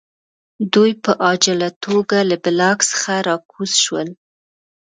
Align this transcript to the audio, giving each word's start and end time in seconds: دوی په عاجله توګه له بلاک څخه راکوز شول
دوی 0.73 0.91
په 1.03 1.11
عاجله 1.23 1.69
توګه 1.85 2.17
له 2.29 2.35
بلاک 2.43 2.79
څخه 2.91 3.13
راکوز 3.27 3.71
شول 3.83 4.09